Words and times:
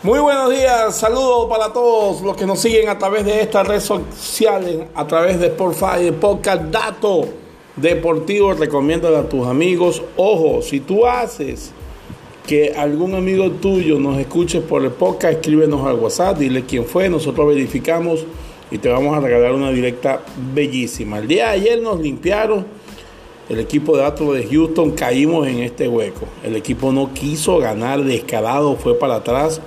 Muy 0.00 0.20
buenos 0.20 0.48
días, 0.50 0.96
saludos 0.96 1.48
para 1.50 1.72
todos 1.72 2.20
los 2.22 2.36
que 2.36 2.46
nos 2.46 2.60
siguen 2.60 2.88
a 2.88 2.96
través 2.96 3.24
de 3.24 3.40
estas 3.40 3.66
redes 3.66 3.82
sociales, 3.82 4.84
a 4.94 5.04
través 5.08 5.40
de 5.40 5.48
Spotify, 5.48 6.12
Podcast 6.20 6.62
Dato 6.70 7.22
Deportivo. 7.74 8.52
Recomiéndale 8.52 9.16
a 9.16 9.28
tus 9.28 9.44
amigos. 9.44 10.00
Ojo, 10.16 10.62
si 10.62 10.78
tú 10.78 11.04
haces 11.04 11.72
que 12.46 12.74
algún 12.76 13.16
amigo 13.16 13.50
tuyo 13.50 13.98
nos 13.98 14.18
escuche 14.18 14.60
por 14.60 14.84
el 14.84 14.92
podcast, 14.92 15.34
escríbenos 15.34 15.84
al 15.84 15.96
WhatsApp, 15.96 16.38
dile 16.38 16.64
quién 16.64 16.84
fue, 16.84 17.08
nosotros 17.08 17.48
verificamos 17.48 18.24
y 18.70 18.78
te 18.78 18.88
vamos 18.88 19.16
a 19.16 19.20
regalar 19.20 19.52
una 19.52 19.72
directa 19.72 20.22
bellísima. 20.54 21.18
El 21.18 21.26
día 21.26 21.46
de 21.46 21.54
ayer 21.54 21.82
nos 21.82 21.98
limpiaron 21.98 22.64
el 23.48 23.58
equipo 23.58 23.96
de 23.96 24.04
Astros 24.04 24.36
de 24.36 24.46
Houston, 24.46 24.92
caímos 24.92 25.48
en 25.48 25.58
este 25.58 25.88
hueco. 25.88 26.26
El 26.44 26.54
equipo 26.54 26.92
no 26.92 27.12
quiso 27.12 27.58
ganar, 27.58 28.04
descarado, 28.04 28.76
fue 28.76 28.96
para 28.96 29.16
atrás 29.16 29.60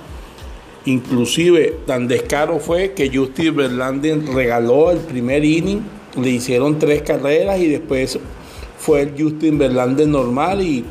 Inclusive 0.84 1.76
tan 1.86 2.08
descaro 2.08 2.58
fue 2.58 2.92
que 2.92 3.08
Justin 3.14 3.54
Verlander 3.54 4.24
regaló 4.26 4.90
el 4.90 4.98
primer 4.98 5.44
inning, 5.44 5.80
le 6.20 6.30
hicieron 6.30 6.78
tres 6.78 7.02
carreras 7.02 7.60
y 7.60 7.68
después 7.68 8.18
fue 8.78 9.02
el 9.02 9.14
Justin 9.16 9.58
Verlander 9.58 10.08
normal 10.08 10.60
y 10.60 10.84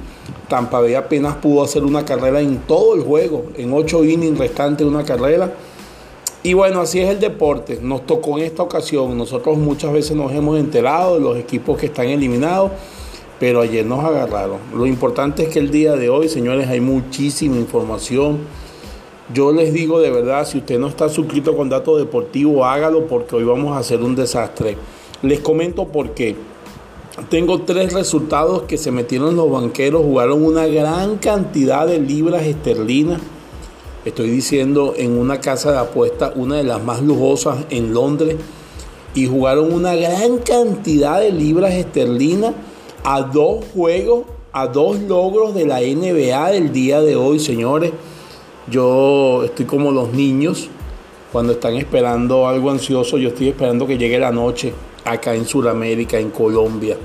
Tampa 0.48 0.80
Bay 0.80 0.96
apenas 0.96 1.36
pudo 1.36 1.64
hacer 1.64 1.84
una 1.84 2.06
carrera 2.06 2.40
en 2.40 2.60
todo 2.60 2.96
el 2.96 3.02
juego, 3.02 3.48
en 3.58 3.74
ocho 3.74 4.04
innings 4.06 4.38
restantes 4.38 4.88
una 4.88 5.04
carrera. 5.04 5.54
Y 6.44 6.54
bueno, 6.54 6.82
así 6.82 7.00
es 7.00 7.10
el 7.10 7.20
deporte. 7.20 7.80
Nos 7.82 8.06
tocó 8.08 8.40
en 8.40 8.46
esta 8.46 8.64
ocasión. 8.64 9.18
Nosotros 9.18 9.58
muchas 9.58 9.94
veces 9.94 10.16
nos 10.16 10.32
hemos 10.32 10.60
enterado 10.60 11.16
de 11.16 11.22
los 11.22 11.38
equipos 11.38 11.78
que 11.78 11.86
están 11.86 12.08
eliminados, 12.08 12.72
pero 13.40 13.62
ayer 13.62 13.86
nos 13.86 14.04
agarraron. 14.04 14.58
Lo 14.74 14.86
importante 14.86 15.44
es 15.44 15.50
que 15.50 15.60
el 15.60 15.70
día 15.70 15.96
de 15.96 16.10
hoy, 16.10 16.30
señores, 16.30 16.68
hay 16.68 16.80
muchísima 16.80 17.58
información 17.58 18.40
yo 19.34 19.52
les 19.52 19.74
digo 19.74 20.00
de 20.00 20.10
verdad, 20.10 20.46
si 20.46 20.60
usted 20.60 20.80
no 20.80 20.88
está 20.88 21.10
suscrito 21.10 21.56
con 21.56 21.70
Dato 21.70 21.98
Deportivo, 21.98 22.66
hágalo 22.66 23.08
porque 23.08 23.36
hoy 23.36 23.44
vamos 23.44 23.76
a 23.76 23.80
hacer 23.80 24.02
un 24.02 24.16
desastre. 24.16 24.78
Les 25.22 25.40
comento 25.40 25.88
por 25.88 26.12
qué. 26.12 26.36
Tengo 27.30 27.62
tres 27.62 27.94
resultados 27.94 28.64
que 28.64 28.78
se 28.78 28.92
metieron 28.92 29.36
los 29.36 29.52
banqueros, 29.52 30.04
jugaron 30.04 30.44
una 30.44 30.66
gran 30.66 31.18
cantidad 31.18 31.86
de 31.86 32.00
libras 32.00 32.44
esterlinas. 32.44 33.22
Estoy 34.06 34.30
diciendo 34.30 34.94
en 34.98 35.18
una 35.18 35.40
casa 35.40 35.72
de 35.72 35.78
apuesta, 35.78 36.34
una 36.36 36.56
de 36.56 36.64
las 36.64 36.84
más 36.84 37.02
lujosas 37.02 37.66
en 37.70 37.94
Londres, 37.94 38.38
y 39.14 39.28
jugaron 39.28 39.74
una 39.74 39.96
gran 39.96 40.38
cantidad 40.40 41.20
de 41.20 41.32
libras 41.32 41.74
esterlinas 41.74 42.54
a 43.04 43.22
dos 43.22 43.66
juegos, 43.74 44.26
a 44.54 44.68
dos 44.68 45.00
logros 45.02 45.54
de 45.54 45.66
la 45.66 45.82
NBA 45.82 46.52
del 46.52 46.72
día 46.72 47.02
de 47.02 47.16
hoy, 47.16 47.40
señores. 47.40 47.92
Yo 48.72 49.44
estoy 49.44 49.66
como 49.66 49.92
los 49.92 50.14
niños 50.14 50.70
cuando 51.30 51.52
están 51.52 51.76
esperando 51.76 52.48
algo 52.48 52.72
ansioso, 52.72 53.18
yo 53.18 53.28
estoy 53.28 53.50
esperando 53.50 53.86
que 53.86 53.98
llegue 53.98 54.18
la 54.18 54.32
noche 54.32 54.72
acá 55.04 55.36
en 55.36 55.46
Sudamérica, 55.46 56.18
en 56.18 56.30
Colombia, 56.30 56.96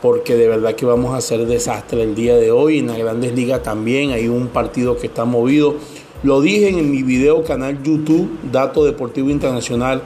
porque 0.00 0.36
de 0.36 0.46
verdad 0.46 0.76
que 0.76 0.86
vamos 0.86 1.12
a 1.12 1.16
hacer 1.16 1.44
desastre 1.44 2.04
el 2.04 2.14
día 2.14 2.36
de 2.36 2.52
hoy. 2.52 2.78
En 2.78 2.86
las 2.86 2.98
grandes 2.98 3.34
ligas 3.34 3.64
también 3.64 4.12
hay 4.12 4.28
un 4.28 4.46
partido 4.46 4.96
que 4.96 5.08
está 5.08 5.24
movido. 5.24 5.74
Lo 6.22 6.40
dije 6.40 6.68
en 6.68 6.92
mi 6.92 7.02
video 7.02 7.42
canal 7.42 7.82
YouTube, 7.82 8.30
Dato 8.52 8.84
Deportivo 8.84 9.28
Internacional. 9.28 10.02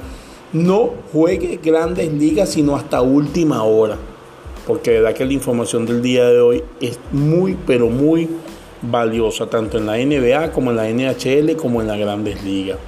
No 0.55 0.93
juegue 1.13 1.61
grandes 1.63 2.11
ligas 2.11 2.49
sino 2.49 2.75
hasta 2.75 3.03
última 3.03 3.65
hora, 3.65 3.99
porque 4.67 4.93
de 4.93 5.01
verdad 5.01 5.15
que 5.15 5.27
la 5.27 5.35
información 5.35 5.85
del 5.85 6.01
día 6.01 6.25
de 6.25 6.41
hoy 6.41 6.63
es 6.81 6.99
muy, 7.13 7.55
pero 7.67 7.91
muy 7.91 8.31
valiosa, 8.91 9.49
tanto 9.49 9.79
en 9.79 9.87
la 9.87 9.97
NBA 9.97 10.53
como 10.53 10.71
en 10.71 10.77
la 10.77 10.89
NHL 10.89 11.57
como 11.57 11.81
en 11.81 11.89
las 11.89 11.99
grandes 11.99 12.43
ligas. 12.43 12.79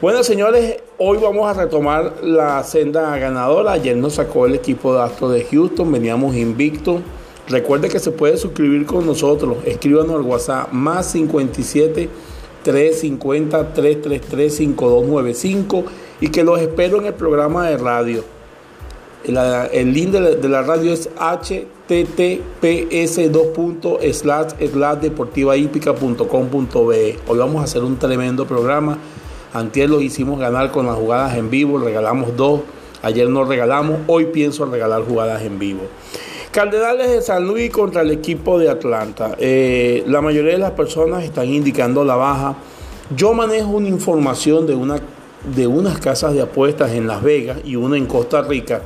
Bueno, 0.00 0.22
señores, 0.22 0.82
hoy 0.98 1.18
vamos 1.18 1.46
a 1.48 1.62
retomar 1.62 2.22
la 2.22 2.62
senda 2.64 3.16
ganadora. 3.16 3.72
Ayer 3.72 3.96
nos 3.96 4.14
sacó 4.14 4.46
el 4.46 4.54
equipo 4.54 4.94
de 4.94 5.02
Astros 5.02 5.32
de 5.32 5.44
Houston, 5.44 5.90
veníamos 5.90 6.36
invicto. 6.36 7.00
Recuerde 7.48 7.88
que 7.88 7.98
se 7.98 8.10
puede 8.10 8.36
suscribir 8.36 8.86
con 8.86 9.06
nosotros. 9.06 9.58
Escríbanos 9.64 10.16
al 10.16 10.22
WhatsApp 10.22 10.72
más 10.72 11.06
57 11.10 12.08
350 12.62 13.72
333 13.72 14.56
5295 14.56 15.84
y 16.20 16.28
que 16.28 16.42
los 16.42 16.60
espero 16.60 16.98
en 16.98 17.06
el 17.06 17.14
programa 17.14 17.68
de 17.68 17.76
radio 17.76 18.33
el 19.26 19.94
link 19.94 20.10
de 20.10 20.48
la, 20.48 20.62
radio 20.62 20.92
es 20.92 21.08
https 21.16 23.16
deportivahípica.com.be. 25.00 27.18
Hoy 27.26 27.38
vamos 27.38 27.60
a 27.60 27.64
hacer 27.64 27.82
un 27.82 27.98
tremendo 27.98 28.46
programa. 28.46 28.98
Antier 29.54 29.88
lo 29.88 30.02
hicimos 30.02 30.38
ganar 30.38 30.70
con 30.70 30.86
las 30.86 30.96
jugadas 30.96 31.36
en 31.36 31.48
vivo, 31.48 31.78
regalamos 31.78 32.36
dos. 32.36 32.60
Ayer 33.02 33.28
no 33.28 33.44
regalamos, 33.44 34.00
hoy 34.08 34.26
pienso 34.26 34.66
regalar 34.66 35.02
jugadas 35.02 35.42
en 35.42 35.58
vivo. 35.58 35.80
Cardenales 36.50 37.10
de 37.10 37.22
San 37.22 37.46
Luis 37.46 37.70
contra 37.70 38.02
el 38.02 38.10
equipo 38.10 38.58
de 38.58 38.68
Atlanta. 38.68 39.36
Eh, 39.38 40.04
la 40.06 40.20
mayoría 40.20 40.52
de 40.52 40.58
las 40.58 40.72
personas 40.72 41.24
están 41.24 41.48
indicando 41.48 42.04
la 42.04 42.16
baja. 42.16 42.56
Yo 43.16 43.32
manejo 43.32 43.70
una 43.70 43.88
información 43.88 44.66
de, 44.66 44.74
una, 44.74 44.98
de 45.54 45.66
unas 45.66 45.98
casas 45.98 46.34
de 46.34 46.42
apuestas 46.42 46.92
en 46.92 47.06
Las 47.06 47.22
Vegas 47.22 47.58
y 47.64 47.76
una 47.76 47.96
en 47.96 48.04
Costa 48.06 48.42
Rica 48.42 48.82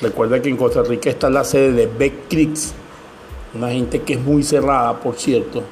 Recuerda 0.00 0.40
que 0.42 0.48
en 0.48 0.56
Costa 0.56 0.82
Rica 0.82 1.10
está 1.10 1.30
la 1.30 1.44
sede 1.44 1.72
de 1.72 1.86
Beckrix, 1.86 2.72
una 3.54 3.70
gente 3.70 4.02
que 4.02 4.14
es 4.14 4.20
muy 4.20 4.42
cerrada, 4.42 4.98
por 4.98 5.16
cierto, 5.16 5.62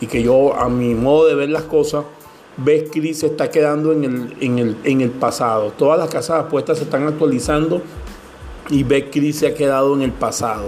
y 0.00 0.06
que 0.06 0.22
yo, 0.22 0.54
a 0.54 0.68
mi 0.68 0.94
modo 0.94 1.28
de 1.28 1.34
ver 1.34 1.48
las 1.50 1.62
cosas, 1.62 2.04
Beckrix 2.56 3.20
se 3.20 3.26
está 3.28 3.50
quedando 3.50 3.92
en 3.92 4.04
el, 4.04 4.36
en 4.40 4.58
el, 4.58 4.76
en 4.84 5.00
el 5.00 5.10
pasado. 5.10 5.72
Todas 5.78 5.98
las 5.98 6.10
casas 6.10 6.40
apuestas 6.44 6.78
se 6.78 6.84
están 6.84 7.06
actualizando 7.06 7.80
y 8.68 8.82
Beckrix 8.82 9.38
se 9.38 9.46
ha 9.46 9.54
quedado 9.54 9.94
en 9.94 10.02
el 10.02 10.12
pasado. 10.12 10.66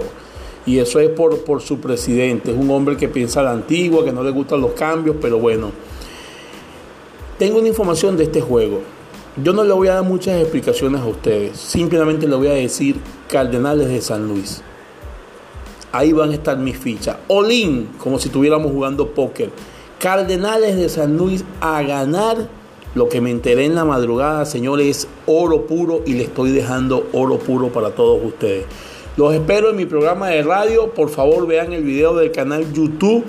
Y 0.65 0.79
eso 0.79 0.99
es 0.99 1.09
por, 1.09 1.43
por 1.43 1.61
su 1.61 1.79
presidente. 1.79 2.51
Es 2.51 2.57
un 2.57 2.71
hombre 2.71 2.97
que 2.97 3.07
piensa 3.07 3.41
a 3.41 3.43
la 3.43 3.51
antigua, 3.51 4.03
que 4.03 4.11
no 4.11 4.23
le 4.23 4.31
gustan 4.31 4.61
los 4.61 4.71
cambios, 4.71 5.17
pero 5.21 5.37
bueno. 5.37 5.71
Tengo 7.37 7.59
una 7.59 7.67
información 7.67 8.17
de 8.17 8.23
este 8.23 8.41
juego. 8.41 8.81
Yo 9.43 9.51
no 9.51 9.65
le 9.65 9.73
voy 9.73 9.89
a 9.89 9.95
dar 9.95 10.03
muchas 10.03 10.39
explicaciones 10.39 11.01
a 11.01 11.05
ustedes, 11.07 11.57
simplemente 11.57 12.25
le 12.25 12.37
voy 12.37 12.47
a 12.47 12.53
decir 12.53 12.95
Cardenales 13.27 13.89
de 13.89 13.99
San 13.99 14.29
Luis. 14.29 14.61
Ahí 15.91 16.13
van 16.13 16.29
a 16.29 16.35
estar 16.35 16.57
mis 16.57 16.77
fichas. 16.77 17.17
Olin, 17.27 17.89
como 17.97 18.17
si 18.17 18.29
estuviéramos 18.29 18.71
jugando 18.71 19.09
póker. 19.09 19.49
Cardenales 19.99 20.77
de 20.77 20.87
San 20.87 21.17
Luis 21.17 21.43
a 21.59 21.81
ganar. 21.83 22.47
Lo 22.95 23.09
que 23.09 23.19
me 23.19 23.29
enteré 23.29 23.65
en 23.65 23.75
la 23.75 23.83
madrugada, 23.83 24.45
señores, 24.45 24.87
es 24.87 25.07
oro 25.25 25.67
puro 25.67 26.01
y 26.05 26.13
le 26.13 26.23
estoy 26.23 26.51
dejando 26.51 27.05
oro 27.11 27.37
puro 27.37 27.73
para 27.73 27.89
todos 27.89 28.23
ustedes. 28.23 28.65
Los 29.17 29.33
espero 29.33 29.69
en 29.69 29.75
mi 29.75 29.85
programa 29.85 30.29
de 30.29 30.43
radio. 30.43 30.93
Por 30.93 31.09
favor, 31.09 31.45
vean 31.45 31.73
el 31.73 31.83
video 31.83 32.15
del 32.15 32.31
canal 32.31 32.71
YouTube 32.71 33.25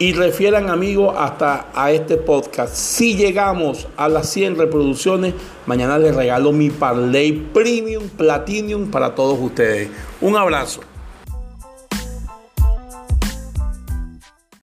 y 0.00 0.14
refieran 0.14 0.70
amigos 0.70 1.14
hasta 1.16 1.66
a 1.74 1.92
este 1.92 2.16
podcast. 2.16 2.74
Si 2.74 3.16
llegamos 3.16 3.86
a 3.98 4.08
las 4.08 4.30
100 4.30 4.56
reproducciones, 4.56 5.34
mañana 5.66 5.98
les 5.98 6.16
regalo 6.16 6.52
mi 6.52 6.70
Parley 6.70 7.32
Premium 7.32 8.08
Platinum 8.08 8.90
para 8.90 9.14
todos 9.14 9.38
ustedes. 9.38 9.90
Un 10.22 10.36
abrazo. 10.36 10.80